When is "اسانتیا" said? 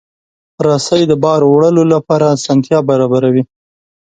2.35-2.79